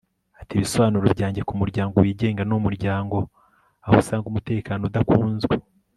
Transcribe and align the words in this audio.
ati 0.41 0.51
ibisobanuro 0.55 1.05
byanjye 1.15 1.41
ku 1.47 1.53
muryango 1.61 1.95
wigenga 2.03 2.41
ni 2.45 2.53
umuryango 2.59 3.17
aho 3.85 3.95
usanga 4.01 4.25
umutekano 4.27 4.81
udakunzwe 4.89 5.55